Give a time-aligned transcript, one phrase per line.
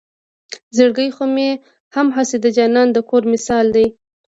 [0.77, 1.49] زړګے خو مې
[1.95, 3.85] هم هسې د جانان د کور مثال دے